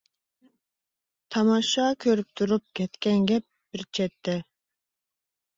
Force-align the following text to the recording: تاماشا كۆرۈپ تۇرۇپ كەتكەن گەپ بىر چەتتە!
تاماشا 1.35 1.85
كۆرۈپ 2.05 2.31
تۇرۇپ 2.41 2.65
كەتكەن 2.81 3.29
گەپ 3.33 3.47
بىر 3.77 3.87
چەتتە! 3.99 4.37